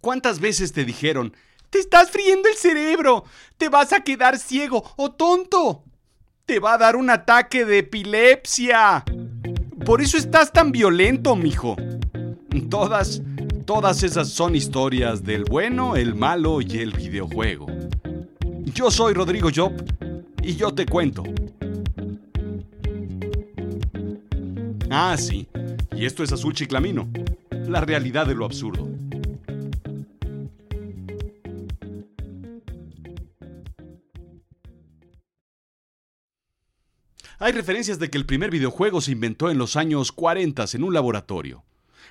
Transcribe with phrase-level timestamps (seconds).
[0.00, 1.32] ¿Cuántas veces te dijeron,
[1.70, 3.24] te estás friendo el cerebro,
[3.56, 5.84] te vas a quedar ciego o tonto?
[6.44, 9.04] Te va a dar un ataque de epilepsia.
[9.84, 11.76] Por eso estás tan violento, mijo.
[12.70, 13.22] Todas,
[13.64, 17.66] todas esas son historias del bueno, el malo y el videojuego.
[18.64, 19.72] Yo soy Rodrigo Job
[20.42, 21.24] y yo te cuento.
[24.90, 25.48] Ah, sí.
[25.96, 27.08] Y esto es Azul Chiclamino.
[27.50, 28.95] La realidad de lo absurdo.
[37.38, 40.94] Hay referencias de que el primer videojuego se inventó en los años 40 en un
[40.94, 41.64] laboratorio.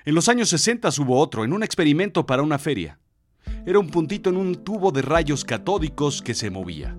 [0.05, 2.99] En los años 60 hubo otro, en un experimento para una feria.
[3.65, 6.95] Era un puntito en un tubo de rayos catódicos que se movía.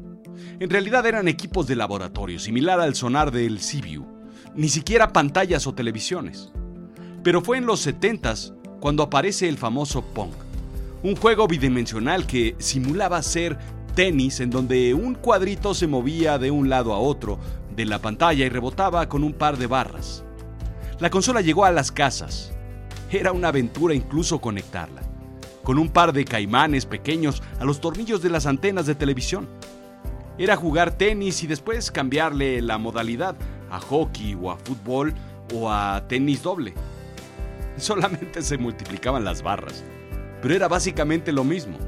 [0.58, 4.06] En realidad eran equipos de laboratorio, similar al sonar del CBU.
[4.54, 6.50] Ni siquiera pantallas o televisiones.
[7.22, 8.34] Pero fue en los 70
[8.80, 10.30] cuando aparece el famoso Pong,
[11.02, 13.58] un juego bidimensional que simulaba ser
[13.94, 17.38] tenis en donde un cuadrito se movía de un lado a otro
[17.76, 20.24] de la pantalla y rebotaba con un par de barras.
[20.98, 22.52] La consola llegó a las casas.
[23.10, 25.02] Era una aventura incluso conectarla,
[25.62, 29.46] con un par de caimanes pequeños a los tornillos de las antenas de televisión.
[30.38, 33.36] Era jugar tenis y después cambiarle la modalidad
[33.70, 35.14] a hockey o a fútbol
[35.54, 36.74] o a tenis doble.
[37.76, 39.84] Solamente se multiplicaban las barras,
[40.40, 41.78] pero era básicamente lo mismo.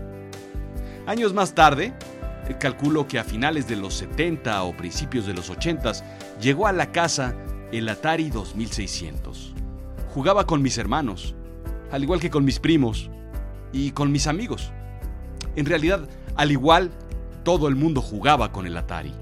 [1.07, 1.95] Años más tarde,
[2.57, 5.93] calculo que a finales de los 70 o principios de los 80
[6.41, 7.35] llegó a la casa
[7.73, 9.53] el Atari 2600.
[10.15, 11.35] Jugaba con mis hermanos,
[11.91, 13.11] al igual que con mis primos
[13.73, 14.73] y con mis amigos.
[15.57, 16.91] En realidad, al igual,
[17.45, 19.13] todo el mundo jugaba con el Atari.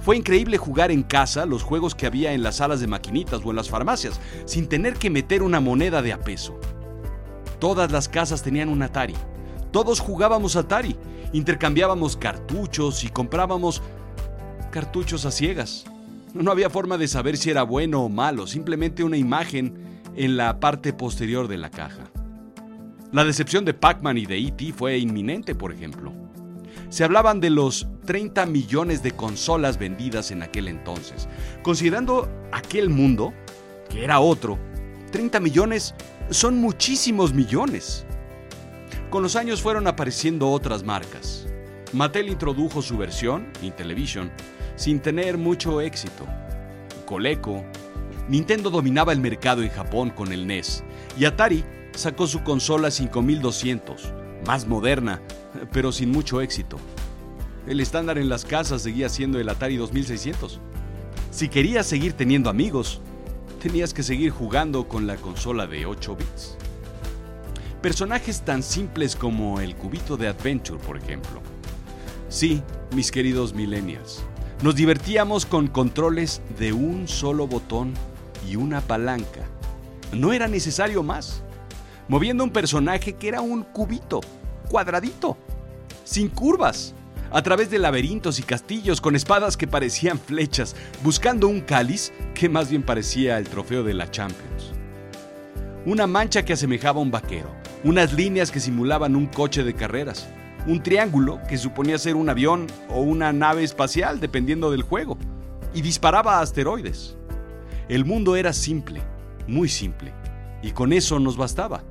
[0.00, 3.50] Fue increíble jugar en casa los juegos que había en las salas de maquinitas o
[3.50, 6.60] en las farmacias, sin tener que meter una moneda de a peso.
[7.58, 9.14] Todas las casas tenían un Atari.
[9.72, 10.96] Todos jugábamos Atari
[11.32, 13.82] intercambiábamos cartuchos y comprábamos
[14.70, 15.84] cartuchos a ciegas.
[16.34, 19.74] No había forma de saber si era bueno o malo, simplemente una imagen
[20.16, 22.04] en la parte posterior de la caja.
[23.12, 24.72] La decepción de Pac-Man y de E.T.
[24.72, 26.12] fue inminente, por ejemplo.
[26.88, 31.28] Se hablaban de los 30 millones de consolas vendidas en aquel entonces.
[31.62, 33.32] Considerando aquel mundo,
[33.88, 34.58] que era otro,
[35.12, 35.94] 30 millones
[36.30, 38.06] son muchísimos millones.
[39.16, 41.46] Con los años fueron apareciendo otras marcas.
[41.94, 44.30] Mattel introdujo su versión, Intellivision,
[44.76, 46.26] sin tener mucho éxito.
[47.06, 47.64] Coleco,
[48.28, 50.84] Nintendo dominaba el mercado en Japón con el NES
[51.18, 54.12] y Atari sacó su consola 5200,
[54.46, 55.22] más moderna,
[55.72, 56.76] pero sin mucho éxito.
[57.66, 60.60] El estándar en las casas seguía siendo el Atari 2600.
[61.30, 63.00] Si querías seguir teniendo amigos,
[63.62, 66.58] tenías que seguir jugando con la consola de 8 bits.
[67.86, 71.40] Personajes tan simples como el cubito de Adventure, por ejemplo.
[72.28, 72.60] Sí,
[72.92, 74.24] mis queridos millennials,
[74.60, 77.94] nos divertíamos con controles de un solo botón
[78.50, 79.44] y una palanca.
[80.12, 81.44] No era necesario más.
[82.08, 84.20] Moviendo un personaje que era un cubito,
[84.68, 85.36] cuadradito,
[86.02, 86.92] sin curvas,
[87.30, 92.48] a través de laberintos y castillos con espadas que parecían flechas, buscando un cáliz que
[92.48, 94.72] más bien parecía el trofeo de la Champions.
[95.84, 100.28] Una mancha que asemejaba a un vaquero, unas líneas que simulaban un coche de carreras,
[100.66, 105.18] un triángulo que suponía ser un avión o una nave espacial dependiendo del juego,
[105.74, 107.16] y disparaba asteroides.
[107.88, 109.02] El mundo era simple,
[109.46, 110.12] muy simple,
[110.62, 111.84] y con eso nos bastaba.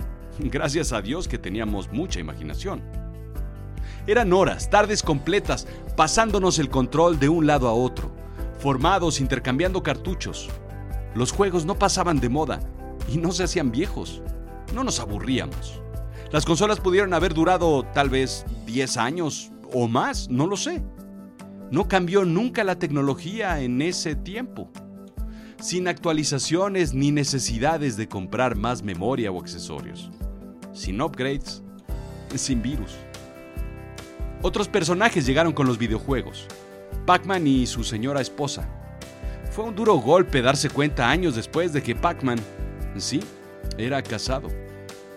[0.38, 2.82] Gracias a Dios que teníamos mucha imaginación.
[4.06, 5.66] Eran horas, tardes completas,
[5.96, 8.10] pasándonos el control de un lado a otro,
[8.58, 10.48] formados intercambiando cartuchos.
[11.14, 12.60] Los juegos no pasaban de moda
[13.08, 14.22] y no se hacían viejos
[14.72, 15.80] no nos aburríamos.
[16.30, 20.82] Las consolas pudieron haber durado tal vez 10 años o más, no lo sé.
[21.70, 24.70] No cambió nunca la tecnología en ese tiempo.
[25.60, 30.10] Sin actualizaciones ni necesidades de comprar más memoria o accesorios.
[30.72, 31.62] Sin upgrades,
[32.34, 32.96] sin virus.
[34.42, 36.46] Otros personajes llegaron con los videojuegos.
[37.06, 38.68] Pac-Man y su señora esposa.
[39.50, 42.38] Fue un duro golpe darse cuenta años después de que Pac-Man,
[42.96, 43.20] sí,
[43.78, 44.48] era casado.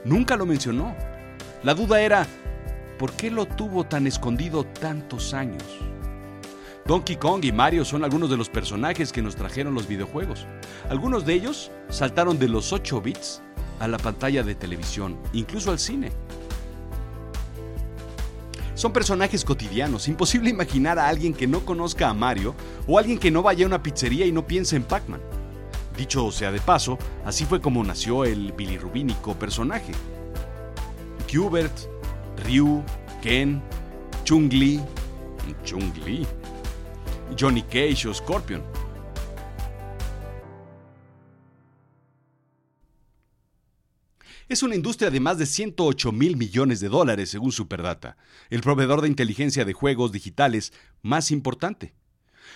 [0.04, 0.96] Nunca lo mencionó.
[1.64, 2.28] La duda era,
[2.98, 5.64] ¿por qué lo tuvo tan escondido tantos años?
[6.86, 10.46] Donkey Kong y Mario son algunos de los personajes que nos trajeron los videojuegos.
[10.90, 13.42] Algunos de ellos saltaron de los 8 bits
[13.80, 16.12] a la pantalla de televisión, incluso al cine.
[18.76, 22.54] Son personajes cotidianos, imposible imaginar a alguien que no conozca a Mario
[22.86, 25.22] o alguien que no vaya a una pizzería y no piense en Pac-Man.
[25.98, 29.94] Dicho sea de paso, así fue como nació el bilirrubínico personaje.
[31.28, 31.74] Qbert,
[32.46, 32.84] Ryu,
[33.22, 33.62] Ken,
[34.26, 34.82] Chung-Li,
[35.64, 36.28] Chung-Li,
[37.40, 38.62] Johnny Cage o Scorpion.
[44.48, 48.16] Es una industria de más de 108 mil millones de dólares, según Superdata,
[48.52, 50.72] el proveedor de inteligencia de juegos digitales
[51.02, 51.96] más importante.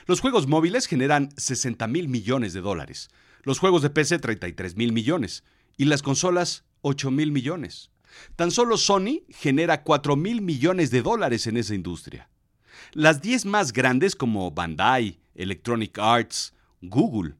[0.06, 3.10] Los juegos móviles generan 60 mil millones de dólares,
[3.44, 5.44] los juegos de PC 33 mil millones
[5.78, 7.92] y las consolas 8 mil millones.
[8.36, 12.30] Tan solo Sony genera 4 mil millones de dólares en esa industria.
[12.94, 17.36] Las 10 más grandes como Bandai, Electronic Arts, Google,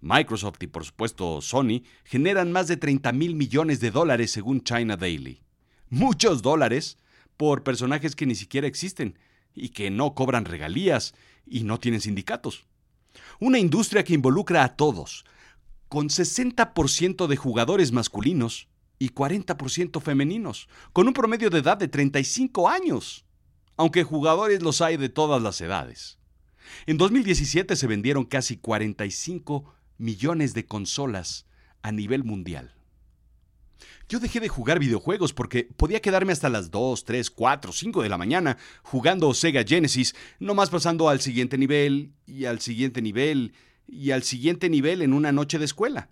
[0.00, 4.96] Microsoft y por supuesto Sony generan más de 30 mil millones de dólares según China
[4.96, 5.42] Daily.
[5.88, 6.98] Muchos dólares
[7.36, 9.18] por personajes que ni siquiera existen
[9.54, 11.14] y que no cobran regalías
[11.46, 12.64] y no tienen sindicatos.
[13.40, 15.24] Una industria que involucra a todos,
[15.88, 18.68] con 60% de jugadores masculinos
[18.98, 23.26] y 40% femeninos, con un promedio de edad de 35 años,
[23.76, 26.18] aunque jugadores los hay de todas las edades.
[26.86, 31.46] En 2017 se vendieron casi 45 millones de consolas
[31.82, 32.74] a nivel mundial.
[34.12, 38.10] Yo dejé de jugar videojuegos porque podía quedarme hasta las 2, 3, 4, 5 de
[38.10, 43.54] la mañana jugando Sega Genesis, no más pasando al siguiente nivel y al siguiente nivel
[43.88, 46.10] y al siguiente nivel en una noche de escuela.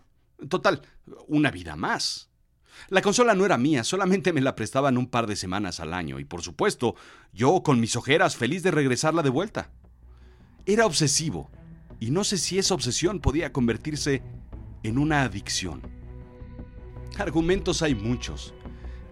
[0.48, 0.80] Total,
[1.28, 2.30] una vida más.
[2.88, 6.18] La consola no era mía, solamente me la prestaban un par de semanas al año
[6.18, 6.94] y por supuesto,
[7.34, 9.72] yo con mis ojeras feliz de regresarla de vuelta.
[10.64, 11.50] Era obsesivo
[12.00, 14.22] y no sé si esa obsesión podía convertirse
[14.84, 15.99] en una adicción.
[17.18, 18.54] Argumentos hay muchos.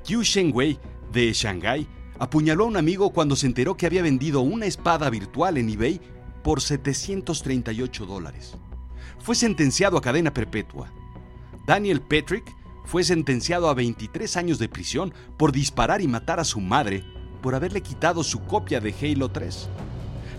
[0.05, 0.79] Qiu Shengwei,
[1.13, 1.87] de Shanghai,
[2.19, 6.01] apuñaló a un amigo cuando se enteró que había vendido una espada virtual en eBay
[6.43, 8.55] por 738 dólares.
[9.19, 10.93] Fue sentenciado a cadena perpetua.
[11.67, 12.45] Daniel Patrick
[12.85, 17.05] fue sentenciado a 23 años de prisión por disparar y matar a su madre
[17.43, 19.69] por haberle quitado su copia de Halo 3.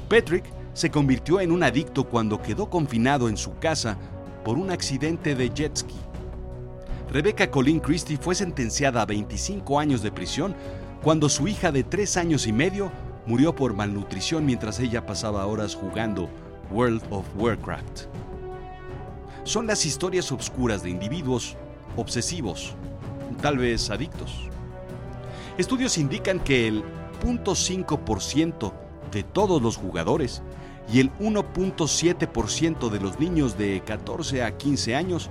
[0.10, 3.98] Patrick se convirtió en un adicto cuando quedó confinado en su casa
[4.44, 6.09] por un accidente de jet ski.
[7.12, 10.56] Rebecca Colleen Christie fue sentenciada a 25 años de prisión
[11.02, 12.92] cuando su hija de 3 años y medio
[13.26, 16.30] murió por malnutrición mientras ella pasaba horas jugando
[16.72, 18.02] World of Warcraft.
[19.44, 21.58] Son las historias obscuras de individuos
[21.96, 22.76] obsesivos,
[23.42, 24.48] tal vez adictos.
[25.58, 26.84] Estudios indican que el
[27.24, 28.72] 0.5%
[29.12, 30.44] de todos los jugadores
[30.94, 35.30] y el 1.7% de los niños de 14 a 15 años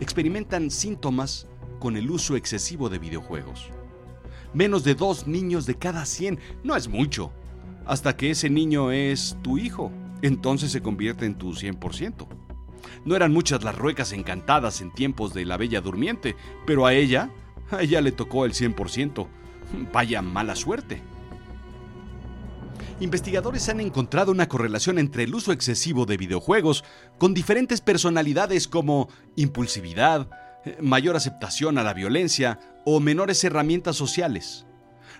[0.00, 1.46] experimentan síntomas
[1.78, 3.70] con el uso excesivo de videojuegos.
[4.54, 7.32] Menos de dos niños de cada 100 no es mucho,
[7.84, 12.26] hasta que ese niño es tu hijo, entonces se convierte en tu 100%.
[13.04, 17.30] No eran muchas las ruecas encantadas en tiempos de la Bella Durmiente, pero a ella,
[17.70, 19.26] a ella le tocó el 100%.
[19.92, 21.02] Vaya mala suerte.
[22.98, 26.82] Investigadores han encontrado una correlación entre el uso excesivo de videojuegos
[27.18, 30.30] con diferentes personalidades como impulsividad,
[30.80, 34.64] mayor aceptación a la violencia o menores herramientas sociales.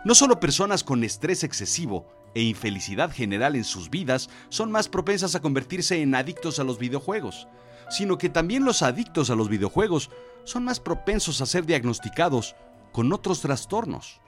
[0.07, 5.35] No solo personas con estrés excesivo e infelicidad general en sus vidas son más propensas
[5.35, 7.47] a convertirse en adictos a los videojuegos,
[7.91, 10.09] sino que también los adictos a los videojuegos
[10.45, 12.57] son más propensos a ser diagnosticados
[12.93, 14.23] con otros trastornos.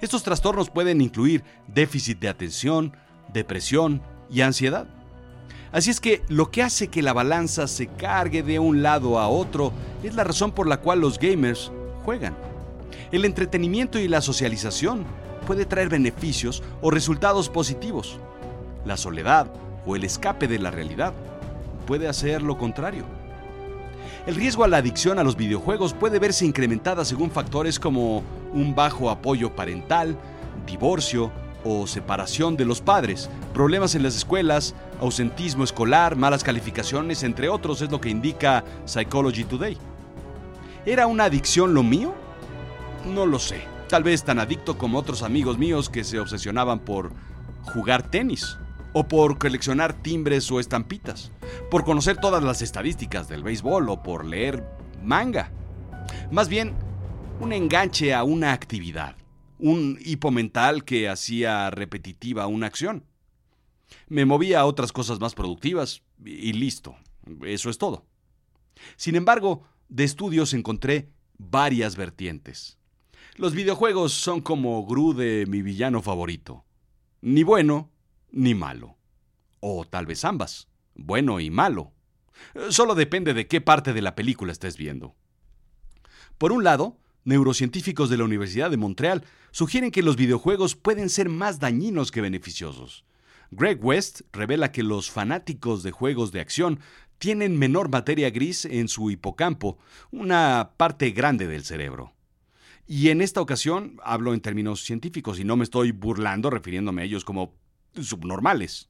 [0.00, 2.96] Estos trastornos pueden incluir déficit de atención,
[3.32, 4.86] depresión y ansiedad.
[5.72, 9.28] Así es que lo que hace que la balanza se cargue de un lado a
[9.28, 11.72] otro es la razón por la cual los gamers
[12.04, 12.36] juegan.
[13.10, 15.04] El entretenimiento y la socialización
[15.46, 18.18] puede traer beneficios o resultados positivos.
[18.84, 19.52] La soledad
[19.86, 21.14] o el escape de la realidad
[21.86, 23.04] puede hacer lo contrario.
[24.26, 28.74] El riesgo a la adicción a los videojuegos puede verse incrementada según factores como un
[28.74, 30.16] bajo apoyo parental,
[30.66, 31.30] divorcio
[31.64, 37.82] o separación de los padres, problemas en las escuelas, ausentismo escolar, malas calificaciones, entre otros,
[37.82, 39.76] es lo que indica Psychology Today.
[40.84, 42.14] ¿Era una adicción lo mío?
[43.06, 43.62] No lo sé.
[43.88, 47.12] Tal vez tan adicto como otros amigos míos que se obsesionaban por
[47.62, 48.58] jugar tenis
[48.92, 51.30] o por coleccionar timbres o estampitas,
[51.70, 54.64] por conocer todas las estadísticas del béisbol o por leer
[55.02, 55.50] manga.
[56.30, 56.74] Más bien,
[57.40, 59.16] un enganche a una actividad,
[59.58, 63.04] un hipo mental que hacía repetitiva una acción.
[64.08, 66.96] Me movía a otras cosas más productivas y listo,
[67.44, 68.06] eso es todo.
[68.96, 72.78] Sin embargo, de estudios encontré varias vertientes.
[73.36, 76.64] Los videojuegos son como Gru de mi villano favorito.
[77.20, 77.90] Ni bueno
[78.30, 78.96] ni malo.
[79.60, 81.92] O tal vez ambas, bueno y malo.
[82.70, 85.14] Solo depende de qué parte de la película estés viendo.
[86.38, 91.28] Por un lado, Neurocientíficos de la Universidad de Montreal sugieren que los videojuegos pueden ser
[91.28, 93.04] más dañinos que beneficiosos.
[93.50, 96.80] Greg West revela que los fanáticos de juegos de acción
[97.18, 99.78] tienen menor materia gris en su hipocampo,
[100.10, 102.12] una parte grande del cerebro.
[102.86, 107.04] Y en esta ocasión hablo en términos científicos y no me estoy burlando refiriéndome a
[107.04, 107.54] ellos como
[108.00, 108.88] subnormales.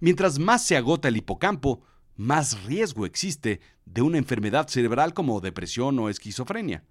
[0.00, 1.82] Mientras más se agota el hipocampo,
[2.16, 6.84] más riesgo existe de una enfermedad cerebral como depresión o esquizofrenia,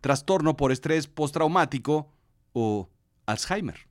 [0.00, 2.12] trastorno por estrés postraumático
[2.52, 2.88] o
[3.26, 3.88] Alzheimer.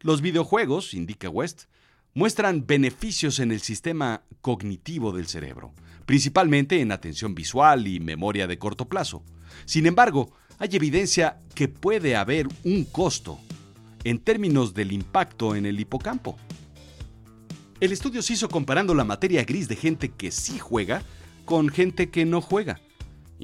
[0.00, 1.64] Los videojuegos, indica West,
[2.14, 5.72] muestran beneficios en el sistema cognitivo del cerebro,
[6.06, 9.24] principalmente en atención visual y memoria de corto plazo.
[9.64, 13.38] Sin embargo, hay evidencia que puede haber un costo
[14.04, 16.36] en términos del impacto en el hipocampo.
[17.80, 21.02] El estudio se hizo comparando la materia gris de gente que sí juega
[21.44, 22.80] con gente que no juega.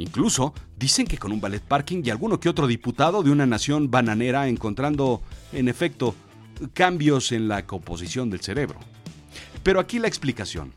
[0.01, 3.91] Incluso dicen que con un ballet parking y alguno que otro diputado de una nación
[3.91, 5.21] bananera encontrando,
[5.53, 6.15] en efecto,
[6.73, 8.79] cambios en la composición del cerebro.
[9.63, 10.73] Pero aquí la explicación.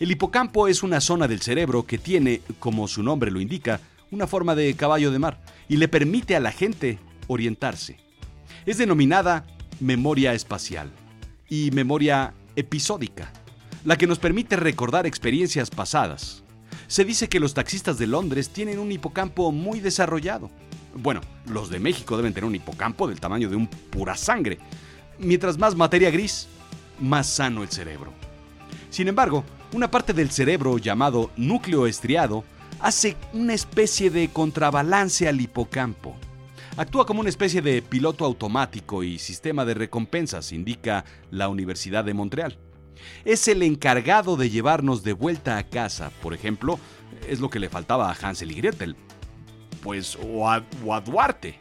[0.00, 3.80] El hipocampo es una zona del cerebro que tiene, como su nombre lo indica,
[4.10, 7.98] una forma de caballo de mar y le permite a la gente orientarse.
[8.66, 9.46] Es denominada
[9.78, 10.90] memoria espacial
[11.48, 13.32] y memoria episódica,
[13.84, 16.42] la que nos permite recordar experiencias pasadas.
[16.88, 20.50] Se dice que los taxistas de Londres tienen un hipocampo muy desarrollado.
[20.94, 24.58] Bueno, los de México deben tener un hipocampo del tamaño de un pura sangre.
[25.18, 26.48] Mientras más materia gris,
[27.00, 28.12] más sano el cerebro.
[28.90, 32.44] Sin embargo, una parte del cerebro llamado núcleo estriado
[32.80, 36.14] hace una especie de contrabalance al hipocampo.
[36.76, 42.14] Actúa como una especie de piloto automático y sistema de recompensas, indica la Universidad de
[42.14, 42.58] Montreal.
[43.24, 46.78] Es el encargado de llevarnos de vuelta a casa, por ejemplo,
[47.28, 48.96] es lo que le faltaba a Hansel y Gretel.
[49.82, 51.58] Pues, o a, o a Duarte.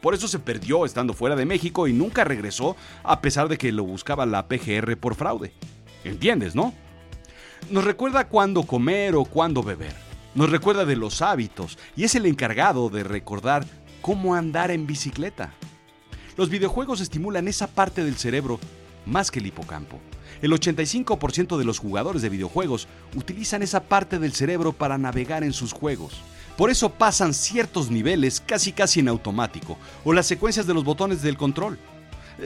[0.00, 3.72] Por eso se perdió estando fuera de México y nunca regresó, a pesar de que
[3.72, 5.52] lo buscaba la PGR por fraude.
[6.04, 6.72] ¿Entiendes, no?
[7.70, 12.26] Nos recuerda cuándo comer o cuándo beber nos recuerda de los hábitos y es el
[12.26, 13.66] encargado de recordar
[14.02, 15.54] cómo andar en bicicleta.
[16.36, 18.60] Los videojuegos estimulan esa parte del cerebro
[19.06, 19.98] más que el hipocampo.
[20.42, 25.52] El 85% de los jugadores de videojuegos utilizan esa parte del cerebro para navegar en
[25.52, 26.14] sus juegos.
[26.56, 31.22] Por eso pasan ciertos niveles casi casi en automático o las secuencias de los botones
[31.22, 31.78] del control.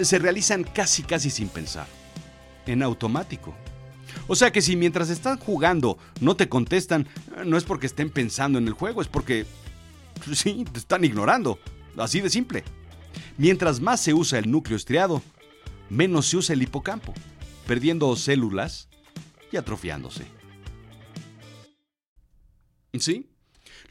[0.03, 1.87] Se realizan casi casi sin pensar.
[2.67, 3.55] En automático.
[4.27, 7.07] O sea que si mientras están jugando no te contestan,
[7.45, 9.47] no es porque estén pensando en el juego, es porque
[10.35, 11.59] sí, te están ignorando.
[11.97, 12.65] Así de simple.
[13.39, 15.23] Mientras más se usa el núcleo estriado,
[15.89, 17.15] menos se usa el hipocampo,
[17.71, 18.89] perdiendo células
[19.53, 20.27] y atrofiándose.
[22.99, 23.31] ¿Sí?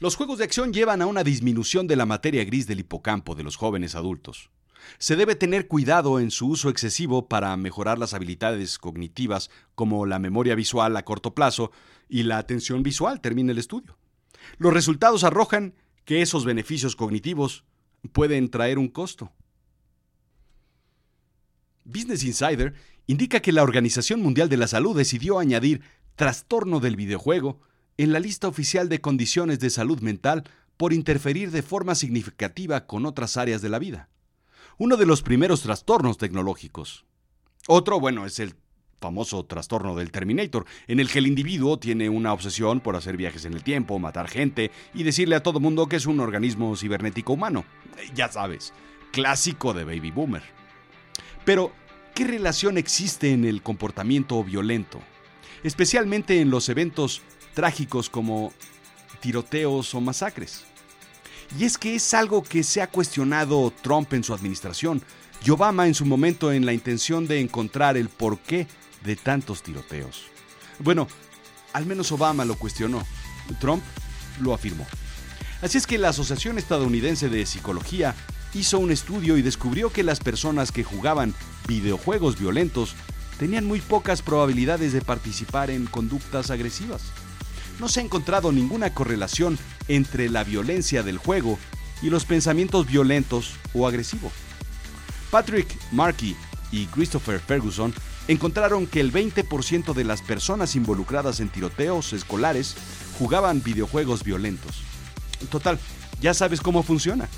[0.00, 3.42] Los juegos de acción llevan a una disminución de la materia gris del hipocampo de
[3.42, 4.50] los jóvenes adultos.
[4.98, 10.18] Se debe tener cuidado en su uso excesivo para mejorar las habilidades cognitivas como la
[10.18, 11.72] memoria visual a corto plazo
[12.06, 13.96] y la atención visual, termina el estudio.
[14.58, 17.64] Los resultados arrojan que esos beneficios cognitivos
[18.12, 19.32] pueden traer un costo.
[21.84, 22.74] Business Insider
[23.10, 25.82] indica que la Organización Mundial de la Salud decidió añadir
[26.16, 27.60] trastorno del videojuego
[27.96, 30.44] en la lista oficial de condiciones de salud mental
[30.76, 34.08] por interferir de forma significativa con otras áreas de la vida
[34.80, 37.04] uno de los primeros trastornos tecnológicos.
[37.68, 38.54] Otro, bueno, es el
[38.98, 43.44] famoso trastorno del Terminator, en el que el individuo tiene una obsesión por hacer viajes
[43.44, 47.34] en el tiempo, matar gente y decirle a todo mundo que es un organismo cibernético
[47.34, 47.66] humano.
[48.14, 48.72] Ya sabes,
[49.12, 50.42] clásico de Baby Boomer.
[51.44, 51.72] Pero,
[52.14, 55.00] ¿qué relación existe en el comportamiento violento?
[55.62, 57.22] Especialmente en los eventos
[57.54, 58.52] trágicos como
[59.20, 60.64] tiroteos o masacres.
[61.58, 65.02] Y es que es algo que se ha cuestionado Trump en su administración
[65.44, 68.66] y Obama en su momento en la intención de encontrar el porqué
[69.04, 70.24] de tantos tiroteos.
[70.78, 71.08] Bueno,
[71.72, 73.04] al menos Obama lo cuestionó.
[73.60, 73.82] Trump
[74.40, 74.86] lo afirmó.
[75.62, 78.14] Así es que la Asociación Estadounidense de Psicología
[78.54, 81.34] hizo un estudio y descubrió que las personas que jugaban
[81.66, 82.94] videojuegos violentos
[83.38, 87.02] tenían muy pocas probabilidades de participar en conductas agresivas
[87.80, 91.58] no se ha encontrado ninguna correlación entre la violencia del juego
[92.02, 94.32] y los pensamientos violentos o agresivos.
[95.30, 96.36] Patrick Markey
[96.70, 97.92] y Christopher Ferguson
[98.28, 102.76] encontraron que el 20% de las personas involucradas en tiroteos escolares
[103.18, 104.82] jugaban videojuegos violentos.
[105.40, 105.78] En total,
[106.20, 107.28] ya sabes cómo funciona.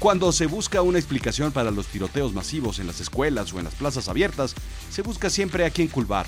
[0.00, 3.74] Cuando se busca una explicación para los tiroteos masivos en las escuelas o en las
[3.74, 4.54] plazas abiertas,
[4.90, 6.24] se busca siempre a quién culpar,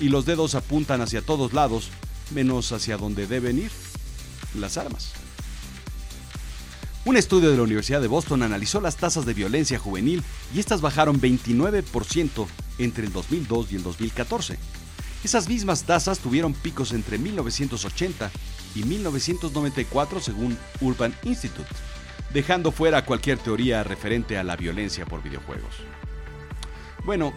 [0.00, 1.90] y los dedos apuntan hacia todos lados
[2.34, 3.70] menos hacia donde deben ir
[4.58, 5.12] las armas.
[7.04, 10.80] Un estudio de la Universidad de Boston analizó las tasas de violencia juvenil y estas
[10.80, 12.46] bajaron 29%
[12.78, 14.58] entre el 2002 y el 2014.
[15.22, 18.32] Esas mismas tasas tuvieron picos entre 1980
[18.74, 21.68] y 1994 según Urban Institute,
[22.34, 25.76] dejando fuera cualquier teoría referente a la violencia por videojuegos.
[27.04, 27.32] Bueno,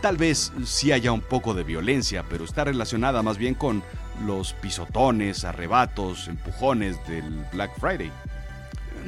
[0.00, 3.84] tal vez sí haya un poco de violencia, pero está relacionada más bien con
[4.26, 8.10] los pisotones, arrebatos, empujones del Black Friday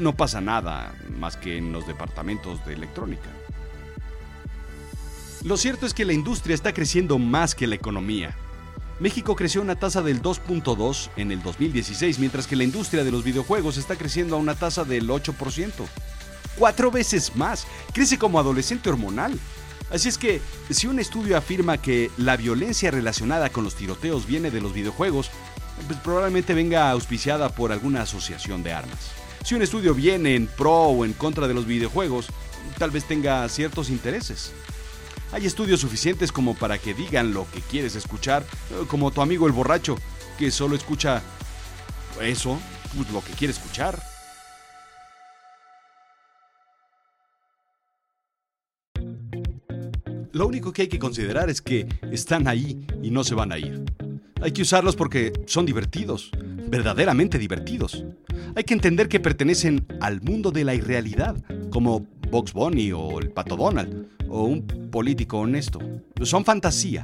[0.00, 3.28] no pasa nada más que en los departamentos de electrónica.
[5.44, 8.36] Lo cierto es que la industria está creciendo más que la economía.
[9.00, 13.10] México creció a una tasa del 2.2 en el 2016, mientras que la industria de
[13.10, 15.72] los videojuegos está creciendo a una tasa del 8%.
[16.58, 17.66] Cuatro veces más.
[17.94, 19.38] Crece como adolescente hormonal.
[19.90, 24.50] Así es que, si un estudio afirma que la violencia relacionada con los tiroteos viene
[24.50, 25.30] de los videojuegos,
[25.86, 29.12] pues probablemente venga auspiciada por alguna asociación de armas.
[29.44, 32.26] Si un estudio viene en pro o en contra de los videojuegos,
[32.78, 34.52] tal vez tenga ciertos intereses.
[35.32, 39.46] Hay estudios suficientes como para que digan lo que quieres escuchar, eh, como tu amigo
[39.46, 39.96] el borracho,
[40.38, 41.22] que solo escucha
[42.20, 42.58] eso,
[42.96, 44.00] pues, lo que quiere escuchar.
[50.32, 53.58] Lo único que hay que considerar es que están ahí y no se van a
[53.58, 53.84] ir.
[54.40, 56.30] Hay que usarlos porque son divertidos,
[56.68, 58.04] verdaderamente divertidos.
[58.56, 61.36] Hay que entender que pertenecen al mundo de la irrealidad,
[61.70, 65.80] como Box Bunny o el Pato Donald, o un político honesto.
[66.22, 67.02] Son fantasía.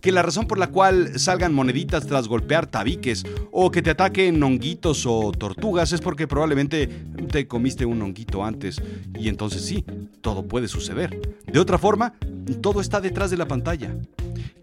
[0.00, 4.42] Que la razón por la cual salgan moneditas tras golpear tabiques o que te ataquen
[4.42, 6.88] honguitos o tortugas es porque probablemente
[7.30, 8.80] te comiste un honguito antes
[9.18, 9.84] y entonces sí,
[10.20, 11.36] todo puede suceder.
[11.46, 12.14] De otra forma,
[12.60, 13.96] todo está detrás de la pantalla.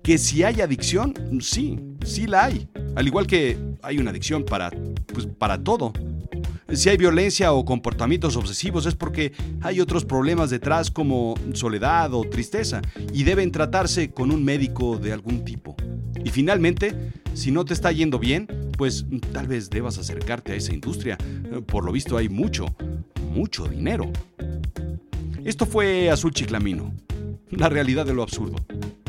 [0.04, 2.68] Que si hay adicción, sí, sí la hay.
[2.96, 4.72] Al igual que hay una adicción para,
[5.08, 5.94] pues, para todo.
[6.74, 12.24] Si hay violencia o comportamientos obsesivos es porque hay otros problemas detrás como soledad o
[12.24, 12.82] tristeza
[13.14, 15.76] y deben tratarse con un médico de algún tipo.
[16.24, 18.48] Y finalmente, si no te está yendo bien,
[18.78, 21.18] pues tal vez debas acercarte a esa industria.
[21.68, 22.66] Por lo visto hay mucho,
[23.32, 24.12] mucho dinero.
[25.44, 26.96] Esto fue Azul Chiclamino,
[27.52, 28.56] la realidad de lo absurdo.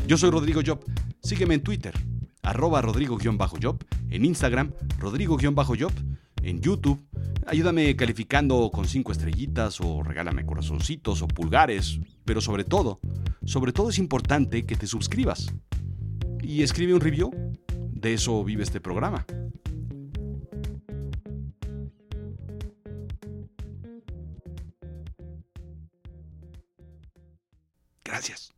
[0.07, 0.79] Yo soy Rodrigo Job.
[1.21, 1.93] Sígueme en Twitter,
[2.43, 5.91] arroba Rodrigo-Job, en Instagram, Rodrigo-Job,
[6.43, 7.06] en YouTube.
[7.47, 11.97] Ayúdame calificando con cinco estrellitas o regálame corazoncitos o pulgares.
[12.25, 12.99] Pero sobre todo,
[13.45, 15.47] sobre todo es importante que te suscribas.
[16.41, 17.31] Y escribe un review.
[17.91, 19.25] De eso vive este programa.
[28.03, 28.56] Gracias.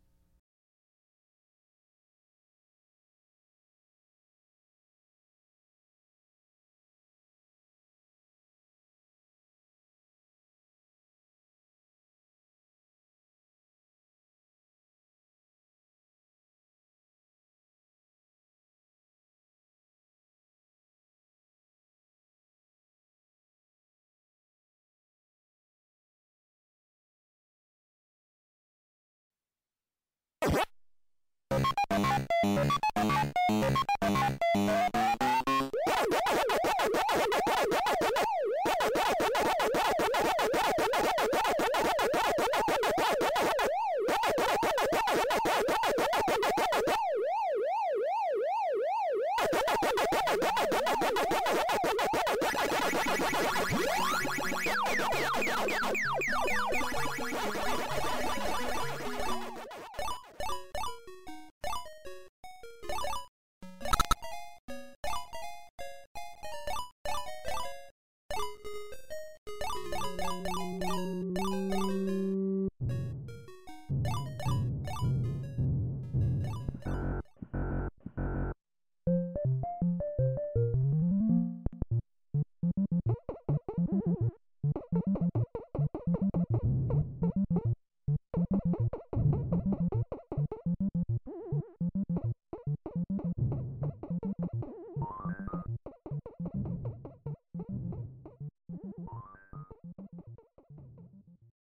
[32.60, 33.30] Bye.